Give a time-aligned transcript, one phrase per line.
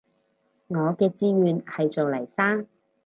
[0.69, 2.65] 我嘅志願係做黎生